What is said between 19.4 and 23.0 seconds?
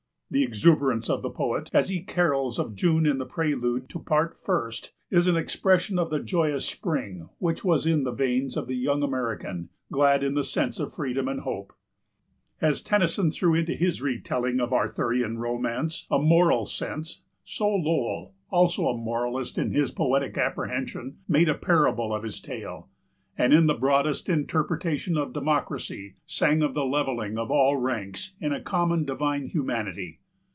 in his poetic apprehension, made a parable of his tale,